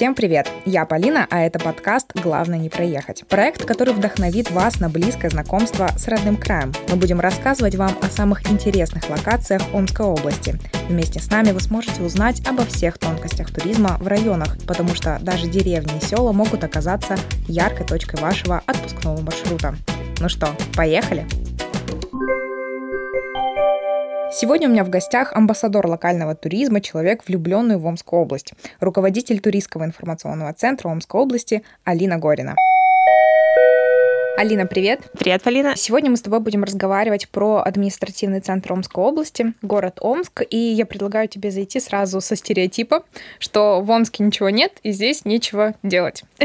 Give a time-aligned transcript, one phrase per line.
[0.00, 0.50] Всем привет!
[0.64, 3.22] Я Полина, а это подкаст «Главное не проехать».
[3.28, 6.72] Проект, который вдохновит вас на близкое знакомство с родным краем.
[6.88, 10.58] Мы будем рассказывать вам о самых интересных локациях Омской области.
[10.88, 15.48] Вместе с нами вы сможете узнать обо всех тонкостях туризма в районах, потому что даже
[15.48, 19.74] деревни и села могут оказаться яркой точкой вашего отпускного маршрута.
[20.18, 21.26] Ну что, поехали?
[24.32, 29.84] Сегодня у меня в гостях амбассадор локального туризма, человек, влюбленный в Омскую область, руководитель туристского
[29.84, 32.54] информационного центра Омской области Алина Горина.
[34.40, 35.02] Алина, привет.
[35.18, 35.76] Привет, Полина.
[35.76, 40.86] Сегодня мы с тобой будем разговаривать про административный центр Омской области, город Омск, и я
[40.86, 43.02] предлагаю тебе зайти сразу со стереотипа,
[43.38, 46.24] что в Омске ничего нет, и здесь нечего делать.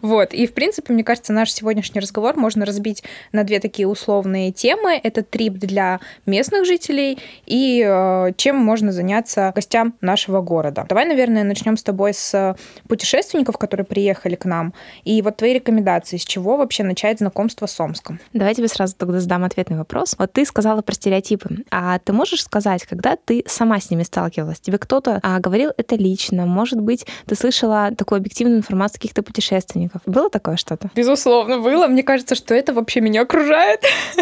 [0.00, 4.50] Вот, и в принципе, мне кажется, наш сегодняшний разговор можно разбить на две такие условные
[4.50, 4.98] темы.
[5.00, 10.86] Это трип для местных жителей и э, чем можно заняться гостям нашего города.
[10.88, 12.56] Давай, наверное, начнем с тобой с
[12.88, 14.74] путешественников, которые приехали к нам,
[15.04, 18.20] и вот твои рекомендации, с чего вообще начать знакомство с Омском?
[18.34, 20.14] Давай тебе сразу тогда задам ответный вопрос.
[20.18, 24.60] Вот ты сказала про стереотипы, а ты можешь сказать, когда ты сама с ними сталкивалась?
[24.60, 26.44] Тебе кто-то а, говорил это лично?
[26.44, 30.02] Может быть, ты слышала такую объективную информацию каких-то путешественников?
[30.04, 30.90] Было такое что-то?
[30.94, 31.86] Безусловно, было.
[31.86, 33.80] Мне кажется, что это вообще меня окружает.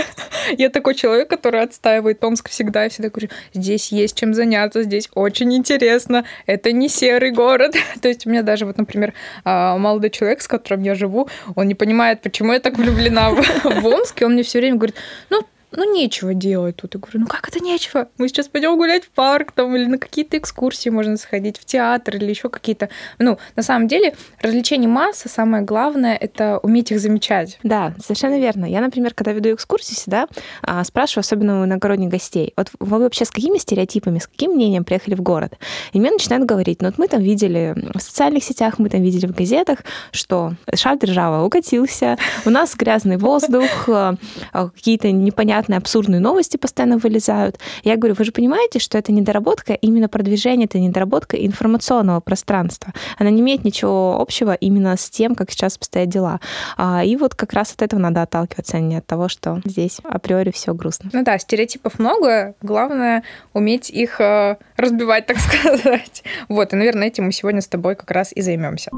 [0.57, 2.85] Я такой человек, который отстаивает Омск всегда.
[2.85, 6.25] Я всегда говорю, здесь есть чем заняться, здесь очень интересно.
[6.47, 7.75] Это не серый город.
[8.01, 9.13] То есть у меня даже, вот, например,
[9.45, 13.87] а, молодой человек, с которым я живу, он не понимает, почему я так влюблена в,
[13.87, 14.27] Омске.
[14.27, 14.97] Он мне все время говорит,
[15.31, 16.95] ну, ну, нечего делать тут.
[16.95, 18.09] Я говорю, ну как это нечего?
[18.19, 22.17] Мы сейчас пойдем гулять в парк там или на какие-то экскурсии можно сходить, в театр
[22.17, 22.89] или еще какие-то.
[23.19, 27.59] Ну, на самом деле, развлечений масса, самое главное— это уметь их замечать.
[27.63, 28.65] Да, совершенно верно.
[28.65, 30.27] Я, например, когда веду экскурсии всегда
[30.63, 34.85] а, спрашиваю, особенно у иногородних гостей, вот вы вообще с какими стереотипами, с каким мнением
[34.85, 35.59] приехали в город?
[35.93, 39.27] И мне начинают говорить, ну вот мы там видели в социальных сетях, мы там видели
[39.27, 39.81] в газетах,
[40.13, 44.17] что шар держава укатился, у нас грязный воздух, а,
[44.53, 47.59] какие-то непонятные непонятные, абсурдные новости постоянно вылезают.
[47.85, 52.93] Я говорю, вы же понимаете, что это недоработка именно продвижение, это недоработка информационного пространства.
[53.19, 56.41] Она не имеет ничего общего именно с тем, как сейчас обстоят дела.
[56.77, 59.99] А, и вот как раз от этого надо отталкиваться, а не от того, что здесь
[60.05, 61.11] априори все грустно.
[61.13, 63.23] Ну да, стереотипов много, главное
[63.53, 66.23] уметь их э, разбивать, так сказать.
[66.49, 68.91] Вот, и, наверное, этим мы сегодня с тобой как раз и займемся.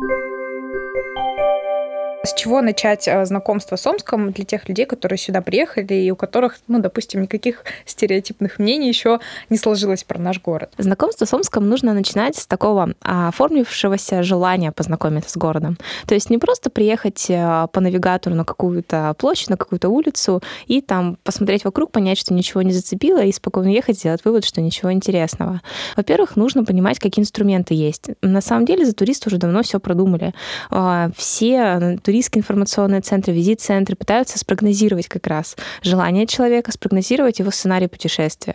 [2.24, 6.16] С чего начать э, знакомство с Омском для тех людей, которые сюда приехали и у
[6.16, 9.18] которых, ну, допустим, никаких стереотипных мнений еще
[9.50, 10.72] не сложилось про наш город?
[10.78, 15.78] Знакомство с Омском нужно начинать с такого оформившегося желания познакомиться с городом.
[16.06, 20.80] То есть не просто приехать э, по навигатору на какую-то площадь, на какую-то улицу и
[20.80, 24.92] там посмотреть вокруг, понять, что ничего не зацепило, и спокойно ехать, сделать вывод, что ничего
[24.92, 25.60] интересного.
[25.96, 28.10] Во-первых, нужно понимать, какие инструменты есть.
[28.22, 30.32] На самом деле за туриста уже давно все продумали.
[30.70, 37.86] А, все туристские информационные центры, визит-центры пытаются спрогнозировать как раз желание человека, спрогнозировать его сценарий
[37.86, 38.54] путешествия.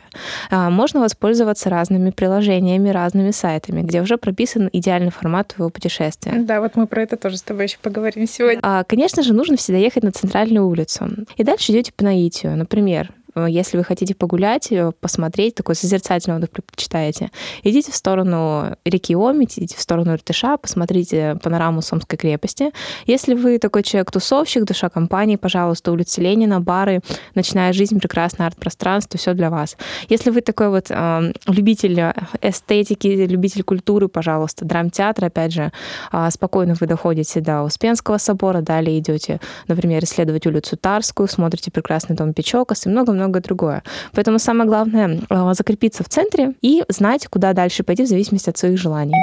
[0.52, 6.34] А, можно воспользоваться разными приложениями, разными сайтами, где уже прописан идеальный формат твоего путешествия.
[6.34, 8.60] Да, вот мы про это тоже с тобой еще поговорим сегодня.
[8.62, 11.10] А, конечно же, нужно всегда ехать на центральную улицу.
[11.36, 12.56] И дальше идете по наитию.
[12.56, 13.12] Например,
[13.46, 17.30] если вы хотите погулять, э, посмотреть, такой созерцательный отдых предпочитаете,
[17.64, 22.72] идите в сторону реки Оми, идите в сторону Иртыша, посмотрите панораму Сомской крепости.
[23.06, 27.02] Если вы такой человек-тусовщик, душа компании, пожалуйста, улица Ленина, бары,
[27.36, 29.78] ночная жизнь, прекрасное арт-пространство, все для вас.
[30.10, 35.72] Если вы такой вот э, любитель эстетики, любитель культуры, пожалуйста, драмтеатр, опять же,
[36.12, 42.16] э, спокойно вы доходите до Успенского собора, далее идете, например, исследовать улицу Тарскую, смотрите прекрасный
[42.16, 43.84] дом Печокас и много-много многое другое.
[44.14, 48.58] Поэтому самое главное э, закрепиться в центре и знать, куда дальше пойти в зависимости от
[48.58, 49.16] своих желаний.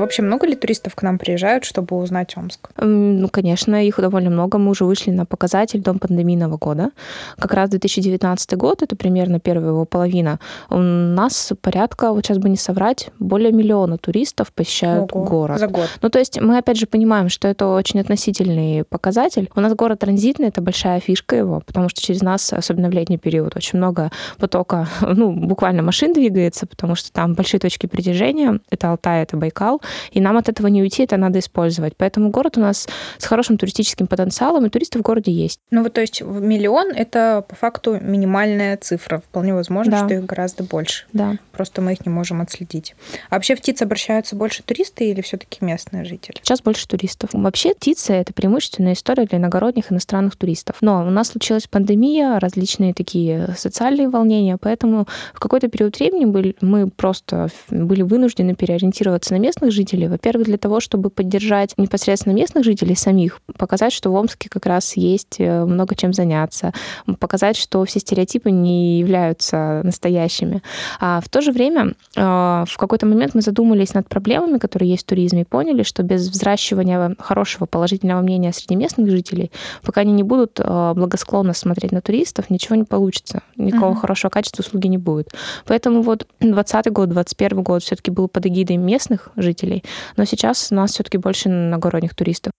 [0.00, 2.70] Вообще много ли туристов к нам приезжают, чтобы узнать Омск?
[2.78, 4.56] Ну, конечно, их довольно много.
[4.56, 6.90] Мы уже вышли на показатель до пандемийного года.
[7.38, 10.40] Как раз 2019 год, это примерно первая его половина.
[10.70, 15.58] У нас порядка, вот сейчас бы не соврать, более миллиона туристов посещают Ого, город.
[15.58, 15.88] За год.
[16.00, 19.50] Ну, то есть мы опять же понимаем, что это очень относительный показатель.
[19.54, 23.18] У нас город транзитный, это большая фишка его, потому что через нас, особенно в летний
[23.18, 28.60] период, очень много потока, ну, буквально машин двигается, потому что там большие точки притяжения.
[28.70, 29.82] Это Алтай, это Байкал.
[30.12, 31.96] И нам от этого не уйти, это надо использовать.
[31.96, 32.88] Поэтому город у нас
[33.18, 35.60] с хорошим туристическим потенциалом, и туристы в городе есть.
[35.70, 39.18] Ну вот, то есть миллион— это по факту минимальная цифра.
[39.18, 40.04] Вполне возможно, да.
[40.04, 41.06] что их гораздо больше.
[41.12, 41.36] Да.
[41.52, 42.94] Просто мы их не можем отследить.
[43.28, 46.36] А вообще в ТИЦ обращаются больше туристы или все таки местные жители?
[46.42, 47.30] Сейчас больше туристов.
[47.32, 50.76] Вообще ТИЦ— это преимущественная история для иногородних иностранных туристов.
[50.80, 56.88] Но у нас случилась пандемия, различные такие социальные волнения, поэтому в какой-то период времени мы
[56.90, 59.79] просто были вынуждены переориентироваться на местных жителей.
[60.08, 64.96] Во-первых, для того, чтобы поддержать непосредственно местных жителей самих, показать, что в Омске как раз
[64.96, 66.72] есть э, много чем заняться,
[67.18, 70.62] показать, что все стереотипы не являются настоящими.
[71.00, 75.04] А в то же время э, в какой-то момент мы задумались над проблемами, которые есть
[75.04, 79.50] в туризме, и поняли, что без взращивания хорошего положительного мнения среди местных жителей,
[79.82, 84.00] пока они не будут э, благосклонно смотреть на туристов, ничего не получится, никакого uh-huh.
[84.00, 85.28] хорошего качества услуги не будет.
[85.66, 89.69] Поэтому вот 2020 год, 2021 год все-таки был под эгидой местных жителей,
[90.16, 92.52] но сейчас у нас все-таки больше иногородних туристов.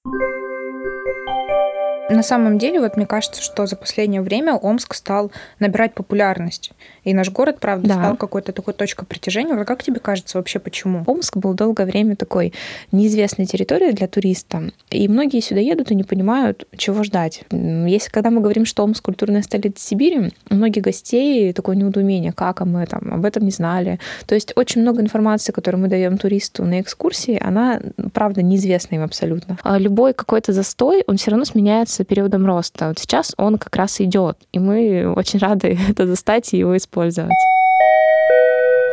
[2.15, 6.71] На самом деле, вот мне кажется, что за последнее время Омск стал набирать популярность.
[7.03, 7.93] И наш город, правда, да.
[7.95, 9.55] стал какой-то такой точкой притяжения.
[9.55, 11.03] Вот как тебе кажется вообще, почему?
[11.07, 12.53] Омск был долгое время такой
[12.91, 14.71] неизвестной территорией для туриста.
[14.89, 17.43] И многие сюда едут и не понимают, чего ждать.
[17.51, 22.61] Если когда мы говорим, что Омск культурная столица Сибири, у многих гостей такое неудумение, как
[22.61, 23.99] а мы там об этом не знали.
[24.27, 27.81] То есть очень много информации, которую мы даем туристу на экскурсии, она,
[28.13, 29.57] правда, неизвестна им абсолютно.
[29.63, 32.89] А любой какой-то застой, он все равно сменяется периодом роста.
[32.89, 37.31] Вот сейчас он как раз идет, и мы очень рады это застать и его использовать.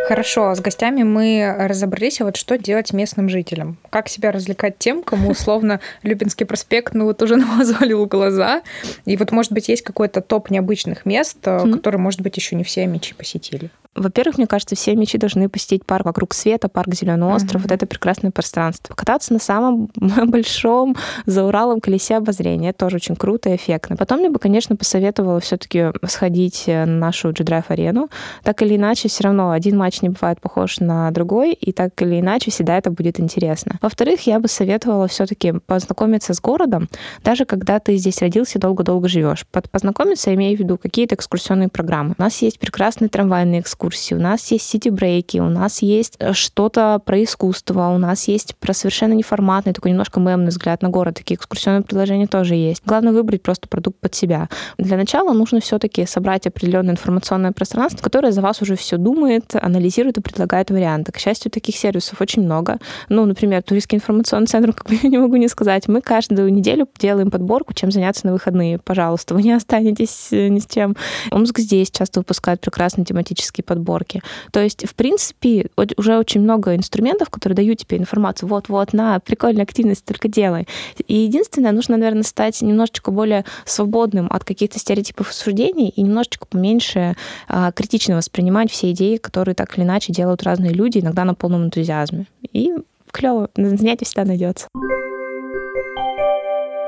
[0.08, 3.76] Хорошо, с гостями мы разобрались, а вот что делать местным жителям?
[3.90, 8.62] Как себя развлекать тем, кому условно Любинский проспект, ну вот уже намазолил глаза,
[9.04, 11.72] и вот, может быть, есть какой-то топ необычных мест, mm-hmm.
[11.74, 13.70] которые, может быть, еще не все мечи посетили?
[13.94, 17.60] Во-первых, мне кажется, все мечи должны посетить парк вокруг света, парк Зеленый остров.
[17.60, 17.64] Mm-hmm.
[17.64, 18.94] Вот это прекрасное пространство.
[18.94, 20.96] Кататься на самом большом
[21.26, 22.70] за Уралом колесе обозрения.
[22.70, 23.96] Это тоже очень круто и эффектно.
[23.96, 28.08] Потом я бы, конечно, посоветовала все-таки сходить на нашу G-Drive арену.
[28.44, 32.20] Так или иначе, все равно один матч не бывает похож на другой, и так или
[32.20, 33.78] иначе всегда это будет интересно.
[33.82, 36.88] Во-вторых, я бы советовала все-таки познакомиться с городом,
[37.24, 39.46] даже когда ты здесь родился, долго-долго живешь.
[39.50, 42.14] Под познакомиться имею в виду какие-то экскурсионные программы.
[42.18, 46.32] У нас есть прекрасные трамвайные экскурсии, экскурсии, у нас есть сити-брейки, у нас есть э,
[46.32, 51.16] что-то про искусство, у нас есть про совершенно неформатный, такой немножко мемный взгляд на город.
[51.16, 52.82] Такие экскурсионные предложения тоже есть.
[52.84, 54.48] Главное выбрать просто продукт под себя.
[54.78, 59.87] Для начала нужно все-таки собрать определенное информационное пространство, которое за вас уже все думает, анализирует
[59.88, 61.12] и предлагает варианты.
[61.12, 62.78] К счастью, таких сервисов очень много.
[63.08, 66.88] Ну, например, Туристский информационный центр, как бы я не могу не сказать, мы каждую неделю
[66.98, 68.78] делаем подборку, чем заняться на выходные.
[68.78, 70.96] Пожалуйста, вы не останетесь э, ни с чем.
[71.30, 74.22] Омск здесь часто выпускает прекрасные тематические подборки.
[74.52, 78.48] То есть, в принципе, уже очень много инструментов, которые дают тебе информацию.
[78.48, 80.66] Вот-вот, на, прикольная активность, только делай.
[81.06, 86.46] И единственное, нужно, наверное, стать немножечко более свободным от каких-то стереотипов и суждений и немножечко
[86.46, 87.16] поменьше
[87.48, 91.66] а, критично воспринимать все идеи, которые так или иначе делают разные люди, иногда на полном
[91.66, 92.26] энтузиазме.
[92.52, 92.74] И
[93.12, 94.66] клево, занятие всегда найдется.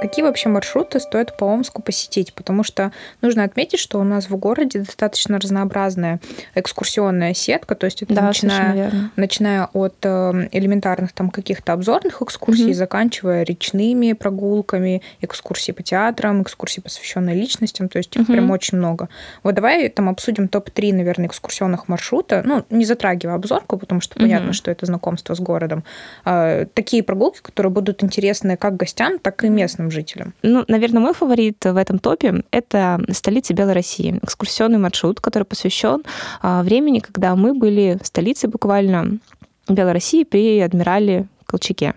[0.01, 2.33] Какие вообще маршруты стоит по Омску посетить?
[2.33, 6.21] Потому что нужно отметить, что у нас в городе достаточно разнообразная
[6.55, 12.67] экскурсионная сетка, то есть это да, начиная, начиная от э, элементарных там каких-то обзорных экскурсий,
[12.67, 12.75] угу.
[12.75, 18.33] заканчивая речными прогулками, экскурсии по театрам, экскурсии, посвященные личностям, то есть их угу.
[18.33, 19.09] прям очень много.
[19.43, 24.23] Вот давай там обсудим топ-3, наверное, экскурсионных маршрута, ну, не затрагивая обзорку, потому что угу.
[24.23, 25.85] понятно, что это знакомство с городом.
[26.25, 30.35] А, такие прогулки, которые будут интересны как гостям, так и местным жителям?
[30.43, 34.19] Ну, наверное, мой фаворит в этом топе— это столица Белой России.
[34.23, 36.03] Экскурсионный маршрут, который посвящен
[36.43, 39.19] а, времени, когда мы были в столице буквально
[39.69, 41.95] Белой России при адмирале Колчаке.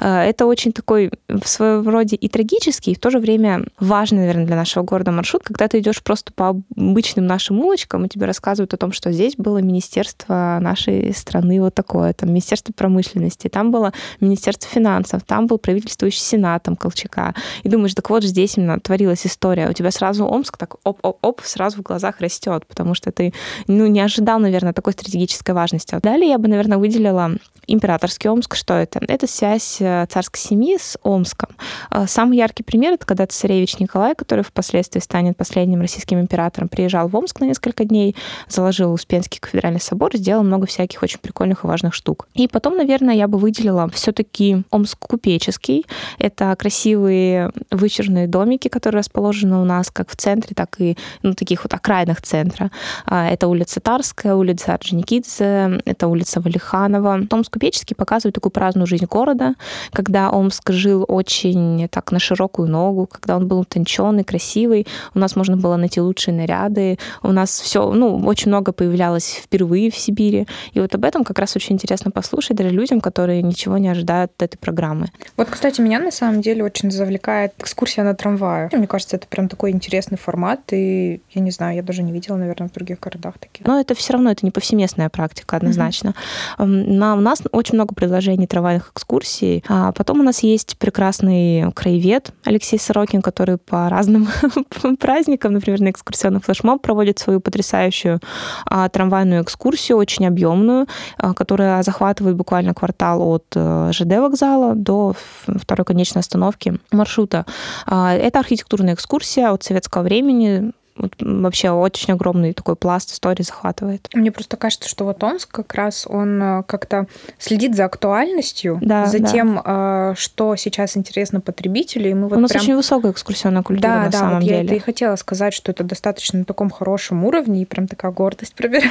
[0.00, 4.20] Э, это очень такой в своем роде и трагический, и в то же время важный,
[4.20, 8.26] наверное, для нашего города маршрут, когда ты идешь просто по обычным нашим улочкам, и тебе
[8.26, 13.70] рассказывают о том, что здесь было министерство нашей страны вот такое, там Министерство промышленности, там
[13.70, 17.34] было Министерство финансов, там был правительствующий сенатом Колчака.
[17.62, 19.68] И думаешь, так вот здесь именно творилась история.
[19.68, 23.32] У тебя сразу Омск так оп-оп-оп сразу в глазах растет, потому что ты
[23.66, 25.98] ну, не ожидал, наверное, такой стратегической важности.
[26.02, 27.32] Далее я бы, наверное, выделила
[27.66, 29.00] императорский Омск, что это?
[29.06, 31.50] Это связь э, царской семьи с Омском.
[31.90, 37.08] Э, самый яркий пример— это когда царевич Николай, который впоследствии станет последним российским императором, приезжал
[37.08, 38.14] в Омск на несколько дней,
[38.48, 42.28] заложил Успенский кафедральный собор, сделал много всяких очень прикольных и важных штук.
[42.34, 45.86] И потом, наверное, я бы выделила все таки Омск купеческий.
[46.18, 51.64] Это красивые вычурные домики, которые расположены у нас как в центре, так и ну, таких
[51.64, 52.70] вот окраинах центра.
[53.06, 57.22] А, это улица Тарская, улица Орджоникидзе, это улица Валиханова.
[57.30, 59.54] Омск купеческий показывает такую праздную разнообразную жизнь города,
[59.92, 65.36] когда Омск жил очень так на широкую ногу, когда он был утонченный, красивый, у нас
[65.36, 70.46] можно было найти лучшие наряды, у нас все, ну, очень много появлялось впервые в Сибири.
[70.74, 74.32] И вот об этом как раз очень интересно послушать даже людям, которые ничего не ожидают
[74.36, 75.06] от этой программы.
[75.36, 78.68] Вот, кстати, меня на самом деле очень завлекает экскурсия на трамвае.
[78.72, 82.36] Мне кажется, это прям такой интересный формат, и я не знаю, я даже не видела,
[82.36, 83.66] наверное, в других городах таких.
[83.66, 86.14] Но это все равно это не повсеместная практика однозначно.
[86.58, 86.92] Mm-hmm.
[86.92, 89.62] На, у нас очень много предложений трамвайных экскурсий.
[89.68, 94.28] А потом у нас есть прекрасный краевед Алексей Сорокин, который по разным
[94.98, 98.18] праздникам, например, на экскурсионный флешмоб проводит свою потрясающую
[98.64, 100.86] а, трамвайную экскурсию, очень объемную,
[101.18, 105.14] а, которая захватывает буквально квартал от а, ЖД вокзала до
[105.46, 107.44] второй конечной остановки маршрута.
[107.84, 114.08] А, это архитектурная экскурсия от советского времени, вот вообще очень огромный такой пласт истории захватывает.
[114.14, 117.06] Мне просто кажется, что вот Омск как раз он э, как-то
[117.38, 119.28] следит за актуальностью, да, за да.
[119.28, 122.10] тем, э, что сейчас интересно потребителю.
[122.10, 122.62] И мы вот У нас прям...
[122.62, 124.56] очень высокая экскурсионная культура да, на да, самом вот деле.
[124.56, 128.12] Я это и хотела сказать, что это достаточно на таком хорошем уровне, и прям такая
[128.12, 128.90] гордость пробирает.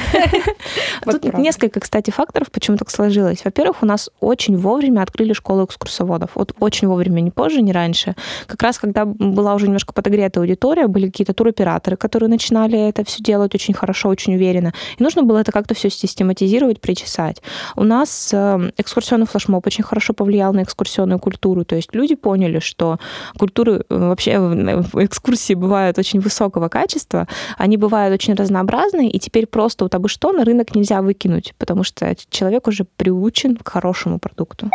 [1.04, 3.44] Тут несколько, кстати, факторов, почему так сложилось.
[3.44, 6.30] Во-первых, у нас очень вовремя открыли школу экскурсоводов.
[6.34, 8.14] Вот очень вовремя, не позже, не раньше.
[8.46, 13.22] Как раз когда была уже немножко подогретая аудитория, были какие-то туроператоры, которые начинали это все
[13.22, 14.72] делать очень хорошо, очень уверенно.
[14.98, 17.42] И нужно было это как-то все систематизировать, причесать.
[17.76, 21.64] У нас эм, экскурсионный флешмоб очень хорошо повлиял на экскурсионную культуру.
[21.64, 22.98] То есть люди поняли, что
[23.38, 27.26] культуры э, вообще экскурсии бывают очень высокого качества,
[27.58, 31.84] они бывают очень разнообразные, и теперь просто вот абы что на рынок нельзя выкинуть, потому
[31.84, 34.70] что человек уже приучен к хорошему продукту.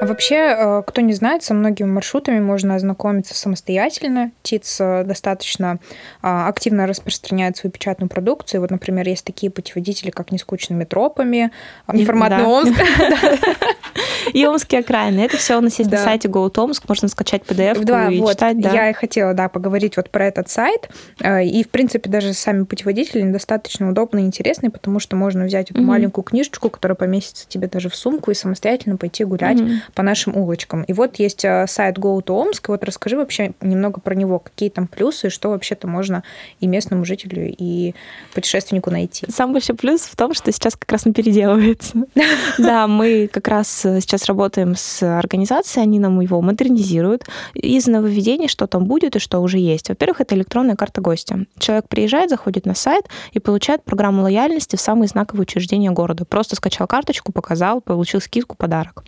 [0.00, 4.30] А вообще, э, кто не знает, со многими маршрутами можно ознакомиться самостоятельно.
[4.42, 5.78] ТИЦ э, достаточно
[6.22, 8.60] а, активно распространяет свою печатную продукцию.
[8.60, 11.50] Вот, например, есть такие путеводители, как «Нескучными тропами»,
[11.92, 12.48] «Неформатный да.
[12.48, 12.74] Омск».
[14.32, 15.20] И омские окраины.
[15.20, 16.88] Это все у нас есть на сайте Go Омск.
[16.88, 18.56] Можно скачать PDF и читать.
[18.58, 20.88] Я и хотела, да, поговорить вот про этот сайт.
[21.20, 25.70] Э, и, в принципе, даже сами путеводители достаточно удобные и интересные, потому что можно взять
[25.70, 29.58] эту маленькую книжечку, которая поместится тебе даже в сумку, и самостоятельно пойти гулять
[29.94, 30.82] по нашим улочкам.
[30.82, 32.68] И вот есть э, сайт Go to Омск.
[32.68, 36.22] Вот расскажи вообще немного про него, какие там плюсы, что вообще-то можно
[36.60, 37.94] и местному жителю, и
[38.34, 39.26] путешественнику найти.
[39.30, 41.94] Самый большой плюс в том, что сейчас как раз он переделывается.
[42.58, 47.24] Да, мы как раз э, сейчас работаем с организацией, они нам его модернизируют.
[47.54, 49.88] Из нововведений, что там будет и что уже есть.
[49.88, 51.46] Во-первых, это электронная карта гостя.
[51.58, 56.24] Человек приезжает, заходит на сайт и получает программу лояльности в самые знаковые учреждения города.
[56.24, 59.04] Просто скачал карточку, показал, получил скидку, подарок.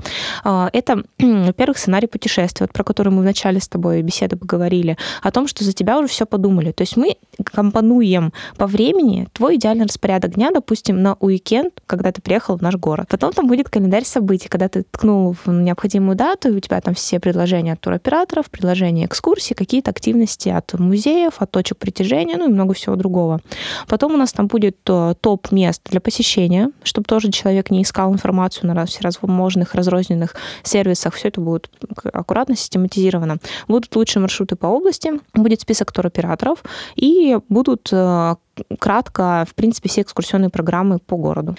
[0.73, 5.47] Это, во-первых, сценарий путешествия, вот про который мы вначале с тобой беседы поговорили, о том,
[5.47, 6.73] что за тебя уже все подумали.
[6.73, 12.21] То есть мы компонуем по времени твой идеальный распорядок дня, допустим, на уикенд, когда ты
[12.21, 13.07] приехал в наш город.
[13.09, 16.95] Потом там будет календарь событий, когда ты ткнул в необходимую дату, и у тебя там
[16.95, 22.53] все предложения от туроператоров, предложения экскурсий, какие-то активности от музеев, от точек притяжения, ну и
[22.53, 23.41] много всего другого.
[23.89, 28.13] Потом у нас там будет э, топ мест для посещения, чтобы тоже человек не искал
[28.13, 30.35] информацию на всевозможных разрозненных
[30.69, 31.15] сервисах.
[31.15, 31.71] Все это будет
[32.13, 33.39] аккуратно систематизировано.
[33.69, 36.63] Будут лучшие маршруты по области, будет список туроператоров
[36.97, 38.35] и будут э,
[38.79, 41.57] кратко, в принципе, все экскурсионные программы по городу.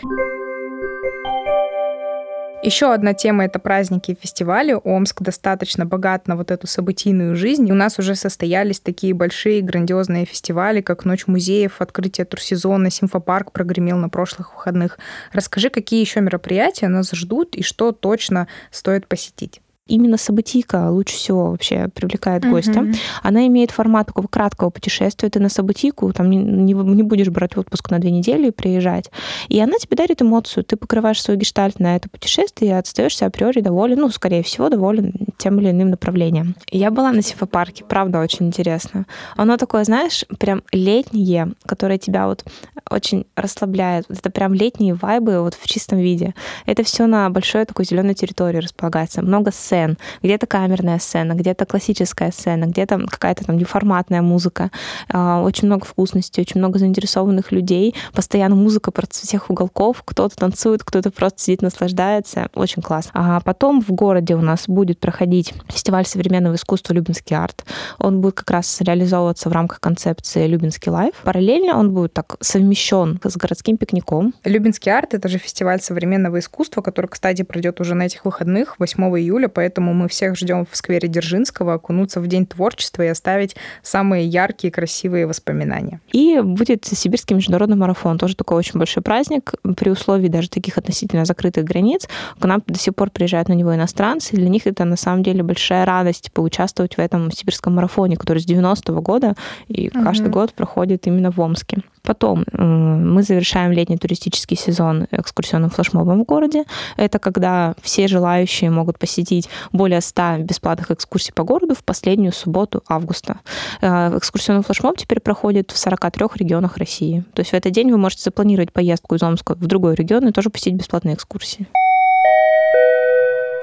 [2.63, 4.77] Еще одна тема— это праздники и фестивали.
[4.83, 7.67] Омск достаточно богат на вот эту событийную жизнь.
[7.67, 13.51] И у нас уже состоялись такие большие грандиозные фестивали, как Ночь музеев, открытие турсезона, Симфопарк
[13.51, 14.99] прогремел на прошлых выходных.
[15.33, 21.51] Расскажи, какие еще мероприятия нас ждут и что точно стоит посетить именно событийка лучше всего
[21.51, 22.79] вообще привлекает гостя.
[22.79, 22.95] Uh-huh.
[23.23, 25.29] Она имеет формат такого краткого путешествия.
[25.29, 29.11] Ты на событийку там не, не, не будешь брать отпуск на две недели и приезжать.
[29.49, 30.63] И она тебе дарит эмоцию.
[30.63, 35.13] Ты покрываешь свой гештальт на это путешествие и остаешься априори доволен, ну, скорее всего, доволен
[35.37, 36.55] тем или иным направлением.
[36.69, 39.05] Я была на Сифопарке, правда, очень интересно.
[39.35, 42.45] Оно такое, знаешь, прям летнее, которое тебя вот
[42.91, 44.05] очень расслабляет.
[44.09, 46.33] Это прям летние вайбы вот в чистом виде.
[46.65, 49.21] Это все на большой такой зеленой территории располагается.
[49.21, 49.97] Много сцен.
[50.21, 54.71] Где-то камерная сцена, где-то классическая сцена, где-то какая-то там неформатная музыка.
[55.09, 57.95] А, очень много вкусностей, очень много заинтересованных людей.
[58.13, 60.03] Постоянно музыка про всех уголков.
[60.05, 62.49] Кто-то танцует, кто-то просто сидит, наслаждается.
[62.53, 63.11] Очень классно.
[63.13, 67.65] А потом в городе у нас будет проходить фестиваль современного искусства «Любинский арт».
[67.99, 71.15] Он будет как раз реализовываться в рамках концепции «Любинский лайф».
[71.23, 74.33] Параллельно он будет так совмещен совмещен с городским пикником.
[74.43, 79.03] Любинский арт— это же фестиваль современного искусства, который, кстати, пройдет уже на этих выходных, 8
[79.19, 84.25] июля, поэтому мы всех ждем в сквере Дзержинского окунуться в День творчества и оставить самые
[84.25, 85.99] яркие, красивые воспоминания.
[86.11, 91.25] И будет Сибирский международный марафон, тоже такой очень большой праздник, при условии даже таких относительно
[91.25, 92.07] закрытых границ.
[92.39, 95.23] К нам до сих пор приезжают на него иностранцы, и для них это на самом
[95.23, 99.35] деле большая радость поучаствовать в этом сибирском марафоне, который с 90-го года
[99.67, 100.03] и угу.
[100.03, 101.83] каждый год проходит именно в Омске.
[102.03, 106.65] Потом мы завершаем летний туристический сезон экскурсионным флешмобом в городе.
[106.97, 112.83] Это когда все желающие могут посетить более 100 бесплатных экскурсий по городу в последнюю субботу
[112.87, 113.39] августа.
[113.81, 117.23] Э, экскурсионный флешмоб теперь проходит в 43 регионах России.
[117.33, 120.31] То есть в этот день вы можете запланировать поездку из Омска в другой регион и
[120.31, 121.67] тоже посетить бесплатные экскурсии.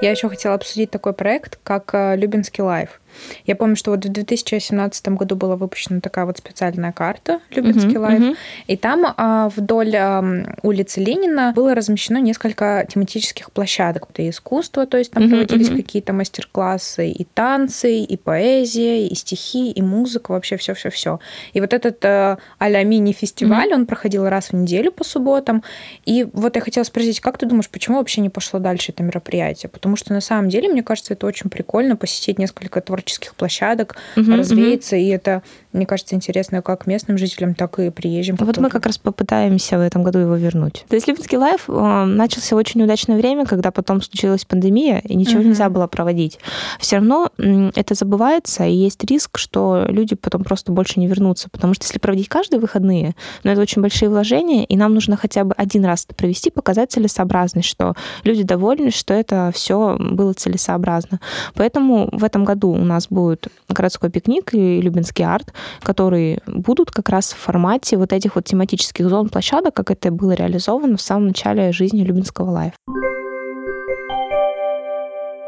[0.01, 3.01] Я еще хотела обсудить такой проект, как э, Любинский лайф.
[3.45, 7.99] Я помню, что вот в 2017 году была выпущена такая вот специальная карта Любинский uh-huh,
[7.99, 8.37] лайф, uh-huh.
[8.67, 10.23] и там а, вдоль а,
[10.61, 14.07] улицы Ленина было размещено несколько тематических площадок.
[14.11, 15.77] Это искусство, то есть там uh-huh, проводились uh-huh.
[15.77, 21.19] какие-то мастер-классы, и танцы, и поэзия, и стихи, и музыка, вообще все-все-все.
[21.53, 23.75] И вот этот а, а-ля мини-фестиваль, uh-huh.
[23.75, 25.63] он проходил раз в неделю по субботам.
[26.05, 29.69] И вот я хотела спросить, как ты думаешь, почему вообще не пошло дальше это мероприятие?
[29.69, 33.95] Потому что на самом деле, мне кажется, это очень прикольно посетить несколько творческих творческих площадок,
[34.15, 35.03] угу, развеяться, угу.
[35.03, 35.41] и это,
[35.71, 38.35] мне кажется, интересно как местным жителям, так и приезжим.
[38.39, 40.85] Вот мы как раз попытаемся в этом году его вернуть.
[40.89, 45.41] То есть Липецкий лайф э, начался очень удачное время, когда потом случилась пандемия, и ничего
[45.41, 45.49] угу.
[45.49, 46.39] нельзя было проводить.
[46.79, 51.73] Все равно это забывается, и есть риск, что люди потом просто больше не вернутся, потому
[51.73, 55.53] что если проводить каждые выходные, ну, это очень большие вложения, и нам нужно хотя бы
[55.55, 61.19] один раз это провести, показать целесообразность, что люди довольны, что это все было целесообразно.
[61.53, 67.09] Поэтому в этом году у нас будет городской пикник и Любинский арт, которые будут как
[67.09, 71.27] раз в формате вот этих вот тематических зон площадок, как это было реализовано в самом
[71.27, 72.75] начале жизни Любинского лайфа.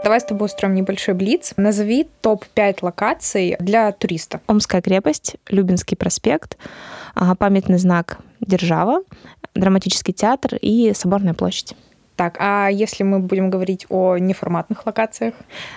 [0.04, 1.54] Давай с тобой устроим небольшой блиц.
[1.58, 4.42] Назови топ-5 локаций для туриста.
[4.48, 6.58] Омская крепость, Любинский проспект,
[7.38, 9.04] памятный знак Держава,
[9.54, 11.76] драматический театр и Соборная площадь.
[12.22, 15.34] Так, а если мы будем говорить о неформатных локациях?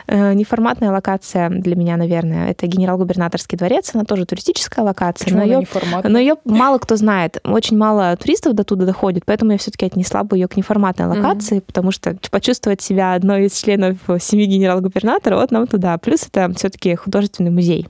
[0.07, 3.93] Э, неформатная локация для меня, наверное, это генерал-губернаторский дворец.
[3.95, 5.67] Она тоже туристическая локация, Почему но ее,
[6.03, 7.39] но ее мало кто знает.
[7.45, 11.61] Очень мало туристов до туда доходит, поэтому я все-таки отнесла бы ее к неформатной локации,
[11.61, 11.65] mm-hmm.
[11.67, 15.97] потому что почувствовать себя одной из членов семьи генерал-губернатора, вот нам туда.
[15.97, 17.89] Плюс это все-таки художественный музей.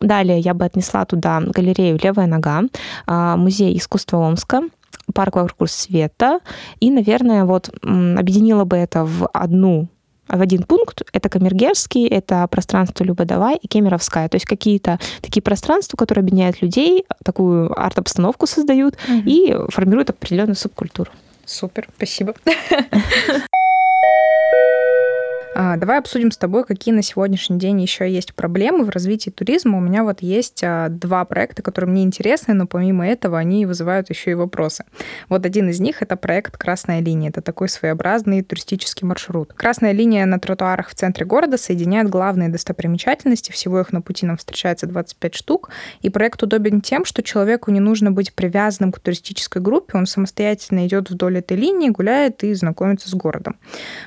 [0.00, 2.64] Далее я бы отнесла туда галерею «Левая нога»,
[3.06, 4.64] а, музей искусства Омска,
[5.14, 6.40] парк вокруг света,
[6.80, 9.88] и, наверное, вот объединила бы это в одну
[10.28, 11.02] в один пункт.
[11.12, 14.28] Это Камергерский, это пространство Любодавай и Кемеровская.
[14.28, 19.22] То есть какие-то такие пространства, которые объединяют людей, такую арт-обстановку создают угу.
[19.26, 21.10] и формируют определенную субкультуру.
[21.44, 22.34] Супер, спасибо.
[25.54, 29.76] А, давай обсудим с тобой, какие на сегодняшний день еще есть проблемы в развитии туризма.
[29.76, 34.08] У меня вот есть а, два проекта, которые мне интересны, но помимо этого они вызывают
[34.08, 34.84] еще и вопросы.
[35.28, 37.28] Вот один из них— это проект «Красная линия».
[37.28, 39.52] Это такой своеобразный туристический маршрут.
[39.52, 43.52] Красная линия на тротуарах в центре города соединяет главные достопримечательности.
[43.52, 45.68] Всего их на пути нам встречается 25 штук.
[46.00, 49.98] И проект удобен тем, что человеку не нужно быть привязанным к туристической группе.
[49.98, 53.58] Он самостоятельно идет вдоль этой линии, гуляет и знакомится с городом.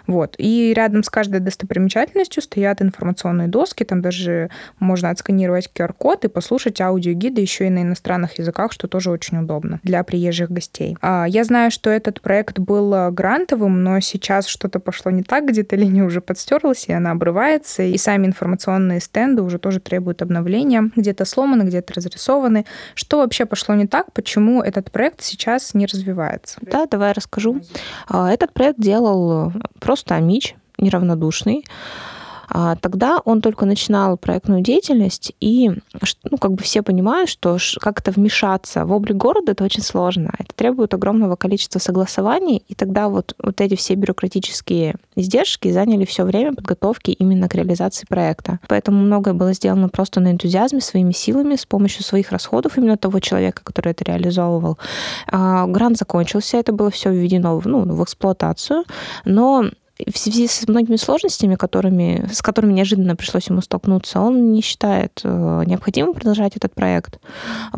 [0.08, 0.34] Вот.
[0.40, 6.82] И рядом с каждой достопримечательностью стоят информационные доски, там даже можно отсканировать QR-код и послушать
[6.82, 10.98] аудиогиды еще и на иностранных языках, что тоже очень удобно для приезжих гостей.
[11.02, 15.46] А, я знаю, что этот проект был а, грантовым, но сейчас что-то пошло не так,
[15.46, 20.92] где-то линия уже подстерлась, и она обрывается, и сами информационные стенды уже тоже требуют обновления,
[20.96, 22.66] где-то сломаны, где-то разрисованы.
[22.94, 26.58] Что вообще пошло не так, почему этот проект сейчас не развивается?
[26.62, 27.62] Да, давай расскажу.
[28.08, 31.64] А, этот проект делал просто Амич, неравнодушный.
[32.50, 35.72] А тогда он только начинал проектную деятельность, и
[36.30, 40.32] ну, как бы все понимают, что как-то вмешаться в облик города это очень сложно.
[40.38, 46.24] Это требует огромного количества согласований, и тогда вот, вот эти все бюрократические издержки заняли все
[46.24, 48.60] время подготовки именно к реализации проекта.
[48.68, 53.20] Поэтому многое было сделано просто на энтузиазме, своими силами, с помощью своих расходов именно того
[53.20, 54.78] человека, который это реализовывал.
[55.28, 58.84] А, грант закончился, это было все введено в, ну, в эксплуатацию,
[59.24, 64.62] но в связи с многими сложностями, которыми, с которыми неожиданно пришлось ему столкнуться, он не
[64.62, 67.20] считает э, необходимым продолжать этот проект.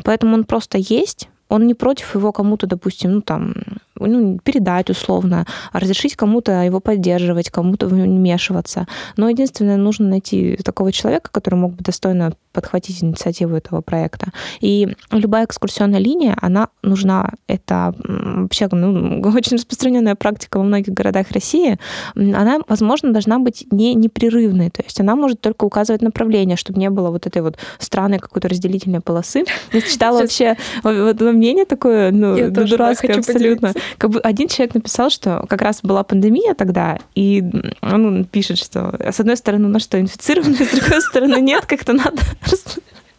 [0.03, 3.53] Поэтому он просто есть, он не против его кому-то, допустим, ну там,
[3.95, 8.87] ну, передать условно, разрешить кому-то его поддерживать, кому-то вмешиваться.
[9.15, 14.31] Но единственное, нужно найти такого человека, который мог бы достойно подхватить инициативу этого проекта.
[14.61, 17.33] И любая экскурсионная линия, она нужна.
[17.47, 21.77] Это вообще ну, очень распространенная практика во многих городах России.
[22.15, 24.71] Она, возможно, должна быть не непрерывной.
[24.71, 28.47] То есть она может только указывать направление, чтобы не было вот этой вот странной какой-то
[28.47, 29.45] разделительной полосы.
[29.71, 33.73] Я читала вообще вот мнение такое, ну, дурацкое абсолютно.
[33.97, 37.43] Как бы один человек написал, что как раз была пандемия тогда, и
[37.81, 41.93] он пишет, что с одной стороны у нас что, инфицированные, с другой стороны нет, как-то
[41.93, 42.21] надо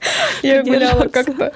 [0.43, 1.53] я гуляла как-то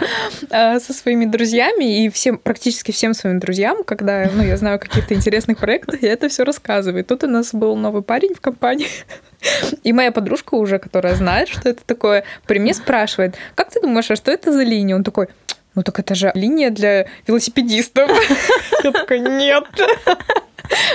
[0.50, 5.14] а, со своими друзьями и всем, практически всем своим друзьям, когда ну, я знаю каких-то
[5.14, 7.04] интересных проектов, я это все рассказываю.
[7.04, 8.88] Тут у нас был новый парень в компании,
[9.84, 14.10] и моя подружка уже, которая знает, что это такое, при мне спрашивает, как ты думаешь,
[14.10, 14.96] а что это за линия?
[14.96, 15.28] Он такой,
[15.74, 18.10] ну так это же линия для велосипедистов.
[18.84, 19.64] Я такая, нет.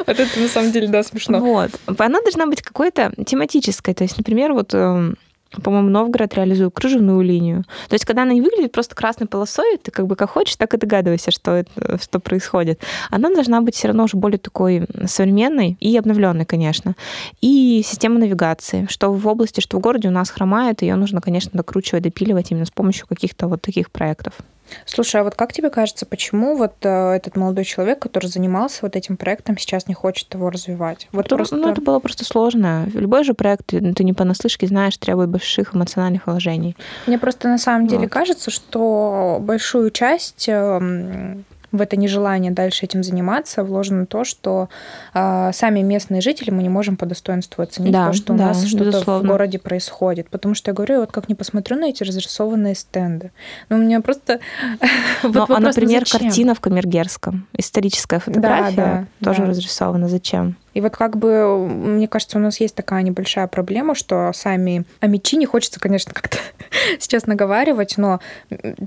[0.06, 1.40] Вот это на самом деле, да, смешно.
[1.40, 1.72] Вот.
[1.98, 3.94] Она должна быть какой-то тематической.
[3.94, 5.18] То есть, например, вот эм,
[5.64, 7.64] по-моему, Новгород реализует кружевную линию.
[7.88, 10.74] То есть, когда она не выглядит просто красной полосой, ты как бы как хочешь, так
[10.74, 12.82] и догадывайся, что, это, что происходит.
[13.10, 16.96] Она должна быть все равно уже более такой современной и обновленной, конечно.
[17.42, 21.52] И система навигации, что в области, что в городе у нас хромает, ее нужно, конечно,
[21.54, 24.34] докручивать, допиливать именно с помощью каких-то вот таких проектов.
[24.86, 28.96] Слушай, а вот как тебе кажется, почему вот э, этот молодой человек, который занимался вот
[28.96, 31.08] этим проектом, сейчас не хочет его развивать?
[31.12, 31.56] Вот это, просто...
[31.56, 32.88] Ну, это было просто сложно.
[32.94, 36.76] Любой же проект, ты не понаслышке знаешь, требует больших эмоциональных вложений.
[37.06, 38.12] Мне просто на самом деле вот.
[38.12, 44.70] кажется, что большую часть эм, в это нежелание дальше этим заниматься вложено то, что
[45.14, 48.48] э, сами местные жители мы не можем по достоинству оценить да, то, что у да,
[48.48, 50.30] нас что-то в городе происходит.
[50.30, 53.32] Потому что я говорю, вот как не посмотрю на эти разрисованные стенды.
[53.70, 54.40] Ну, у меня просто...
[55.24, 59.48] ну, а, например, картина в Камергерском, историческая фотография, да, да, тоже да.
[59.48, 60.08] разрисована.
[60.08, 60.56] Зачем?
[60.78, 65.36] И вот как бы, мне кажется, у нас есть такая небольшая проблема, что сами амичи
[65.36, 66.38] не хочется, конечно, как-то
[67.00, 68.20] сейчас наговаривать, но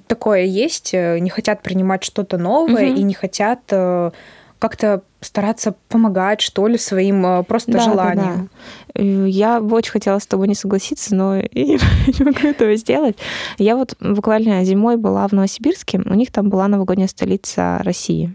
[0.07, 3.01] такое есть, э, не хотят принимать что-то новое угу.
[3.01, 4.13] и не хотят э,
[4.61, 8.37] как-то стараться помогать, что ли, своим э, просто да, желанием.
[8.37, 8.49] Да, да.
[8.95, 13.17] Я бы очень хотела с тобой не согласиться, но я не могу этого сделать.
[13.59, 18.35] Я вот буквально зимой была в Новосибирске, у них там была новогодняя столица России.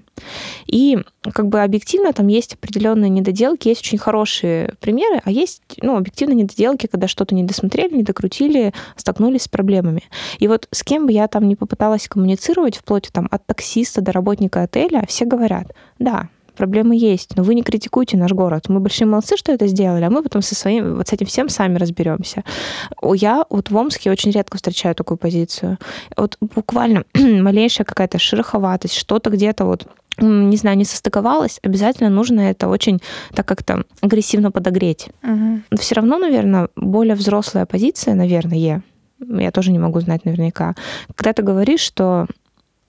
[0.66, 0.98] И
[1.34, 6.34] как бы объективно там есть определенные недоделки, есть очень хорошие примеры, а есть ну, объективно
[6.34, 10.04] недоделки, когда что-то не досмотрели, не докрутили, столкнулись с проблемами.
[10.40, 14.12] И вот с кем бы я там не попыталась коммуницировать, вплоть там, от таксиста до
[14.12, 18.70] работника отеля, все говорят, да, проблемы есть, но вы не критикуйте наш город.
[18.70, 21.50] Мы большие молодцы, что это сделали, а мы потом со своим, вот с этим всем
[21.50, 22.44] сами разберемся.
[23.02, 25.78] Я вот в Омске очень редко встречаю такую позицию.
[26.18, 29.88] Вот буквально малейшая какая-то шероховатость, что-то где-то вот
[30.18, 33.02] не знаю, не состыковалось, обязательно нужно это очень
[33.34, 35.10] так как-то агрессивно подогреть.
[35.24, 35.78] Угу.
[35.78, 38.82] Все равно, наверное, более взрослая позиция, наверное,
[39.20, 40.76] я тоже не могу знать наверняка,
[41.16, 42.28] когда ты говоришь, что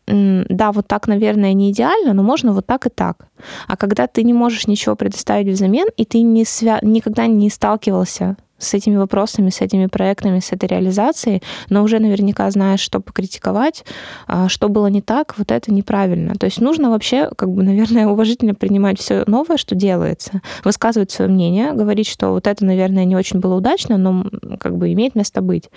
[0.06, 3.28] да, вот так, наверное, не идеально, но можно вот так и так.
[3.66, 6.78] А когда ты не можешь ничего предоставить взамен, и ты не свя...
[6.82, 12.50] никогда не сталкивался с этими вопросами, с этими проектами, с этой реализацией, но уже наверняка
[12.50, 13.84] знаешь, что покритиковать,
[14.26, 16.34] а, что было не так, вот это неправильно.
[16.34, 21.30] То есть нужно вообще, как бы, наверное, уважительно принимать все новое, что делается, высказывать свое
[21.30, 24.26] мнение, говорить, что вот это, наверное, не очень было удачно, но
[24.58, 25.70] как бы имеет место быть.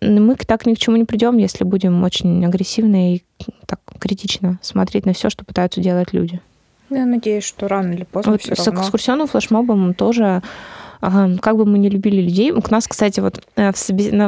[0.00, 3.22] Мы так ни к чему не придем, если будем очень агрессивны и
[3.66, 6.40] так критично смотреть на все, что пытаются делать люди.
[6.90, 8.80] Я надеюсь, что рано или поздно вот с равно...
[8.80, 10.42] экскурсионным флешмобом тоже
[11.00, 12.50] как бы мы не любили людей.
[12.50, 13.76] У нас, кстати, вот э, в,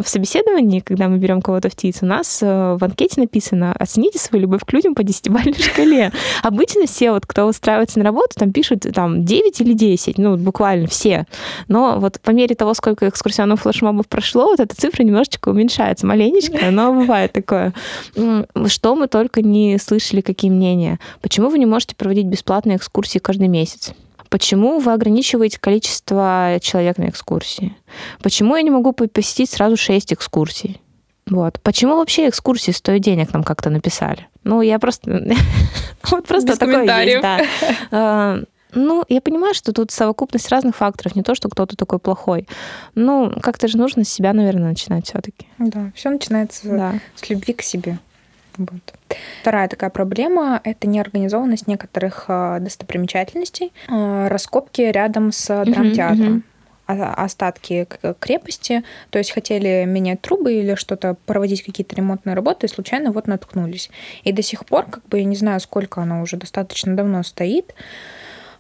[0.09, 4.43] собеседовании, когда мы берем кого-то в ТИЦ, у нас э, в анкете написано «Оцените свою
[4.43, 6.13] любовь к людям по десятибалльной шкале».
[6.43, 10.87] Обычно все, вот, кто устраивается на работу, там пишут там 9 или 10, ну, буквально
[10.87, 11.27] все.
[11.69, 16.71] Но вот по мере того, сколько экскурсионных флешмобов прошло, вот эта цифра немножечко уменьшается, маленечко,
[16.71, 17.73] но бывает такое.
[18.67, 20.99] Что мы только не слышали, какие мнения.
[21.21, 23.93] Почему вы не можете проводить бесплатные экскурсии каждый месяц?
[24.31, 27.77] Почему вы ограничиваете количество человек на экскурсии?
[28.23, 30.81] Почему я не могу посетить сразу 6 экскурсий?
[31.27, 31.61] Вот.
[31.63, 34.29] Почему вообще экскурсии стоят денег, нам как-то написали?
[34.45, 35.37] Ну, я просто...
[36.11, 37.41] Вот просто такое есть, да.
[37.91, 38.39] А,
[38.73, 42.49] ну, я понимаю, что тут совокупность разных факторов, не то, что кто-то такой плохой.
[42.95, 45.47] Ну, как-то же нужно с себя, наверное, начинать все-таки.
[45.59, 46.95] Да, все начинается да.
[47.17, 47.99] с любви к себе.
[48.57, 48.95] Вот.
[49.43, 56.45] Вторая такая проблема— это неорганизованность некоторых а, достопримечательностей, а, раскопки рядом с драмтеатром.
[56.87, 57.87] остатки
[58.19, 63.29] крепости, то есть хотели менять трубы или что-то, проводить какие-то ремонтные работы, и случайно вот
[63.29, 63.91] наткнулись.
[64.25, 67.75] И до сих пор, как бы, я не знаю, сколько она уже достаточно давно стоит,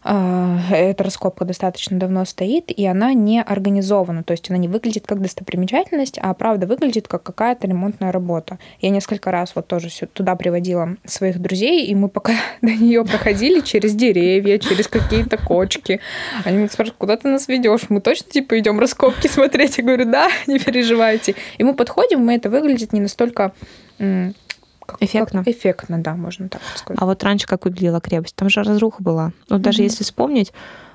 [0.02, 5.20] эта раскопка достаточно давно стоит, и она не организована, то есть она не выглядит как
[5.20, 8.58] достопримечательность, а правда выглядит как какая-то ремонтная работа.
[8.80, 12.32] Я несколько раз вот тоже туда приводила своих друзей, и мы пока
[12.62, 16.00] до нее проходили через деревья, через какие-то кочки.
[16.44, 17.90] Они меня спрашивают, куда ты нас ведешь?
[17.90, 19.78] Мы точно типа идем раскопки смотреть?
[19.78, 21.34] Я говорю, да, не переживайте.
[21.58, 23.52] И мы подходим, и это выглядит не настолько
[24.92, 25.44] как, эффектно.
[25.44, 27.00] Как эффектно, да, можно так сказать.
[27.00, 28.36] А вот раньше как выглядела крепость?
[28.36, 29.32] Там же разруха была.
[29.48, 29.84] Ну, даже mm-hmm.
[29.84, 30.52] если вспомнить,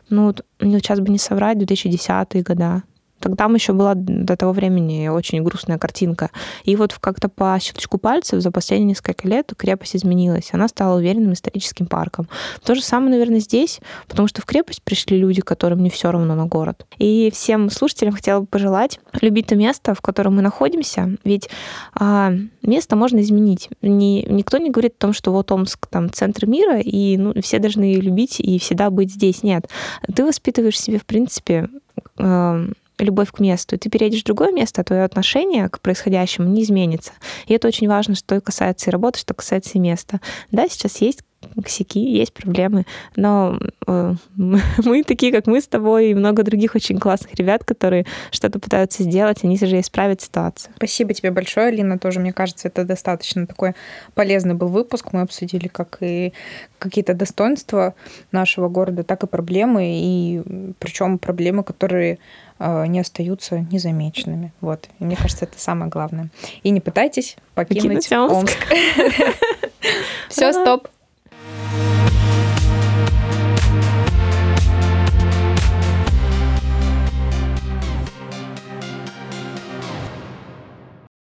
[0.09, 2.83] ну, ну, сейчас бы не соврать, 2010-е года,
[3.19, 6.29] Тогда еще была до того времени очень грустная картинка.
[6.63, 10.49] И вот как-то по щелчку пальцев за последние несколько лет крепость изменилась.
[10.51, 12.27] Она стала уверенным историческим парком.
[12.63, 16.35] То же самое, наверное, здесь, потому что в крепость пришли люди, которым не все равно
[16.35, 16.85] на город.
[16.97, 21.15] И всем слушателям хотела бы пожелать любить то место, в котором мы находимся.
[21.23, 21.49] Ведь
[21.93, 23.69] а, место можно изменить.
[23.81, 27.59] Ни, никто не говорит о том, что вот Омск там центр мира, и ну, все
[27.59, 29.43] должны любить и всегда быть здесь.
[29.43, 29.69] Нет.
[30.13, 31.69] Ты воспитываешь себе, в принципе,
[32.17, 32.65] э,
[32.99, 36.63] любовь к месту, и ты переедешь в другое место, а твое отношение к происходящему не
[36.63, 37.13] изменится.
[37.47, 40.21] И это очень важно, что касается и работы, что касается и места.
[40.51, 41.21] Да, сейчас есть
[41.61, 46.99] косяки, есть проблемы, но э, мы такие, как мы с тобой, и много других очень
[46.99, 50.73] классных ребят, которые что-то пытаются сделать, они же исправят ситуацию.
[50.77, 53.73] Спасибо тебе большое, Алина, тоже, мне кажется, это достаточно такой
[54.13, 55.09] полезный был выпуск.
[55.11, 56.33] Мы обсудили как и
[56.79, 57.95] какие-то достоинства
[58.31, 62.19] нашего города, так и проблемы, и причем проблемы, которые
[62.59, 64.53] не остаются незамеченными.
[64.61, 64.89] Вот.
[64.99, 66.29] И мне кажется, это самое главное.
[66.63, 68.57] И не пытайтесь покинуть Омск.
[70.29, 70.87] Все, стоп.